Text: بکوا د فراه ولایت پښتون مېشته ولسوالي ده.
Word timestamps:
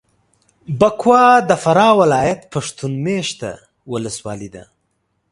بکوا 0.79 1.25
د 1.49 1.51
فراه 1.63 1.93
ولایت 2.01 2.39
پښتون 2.53 2.91
مېشته 3.05 3.49
ولسوالي 3.91 4.49
ده. 4.55 4.63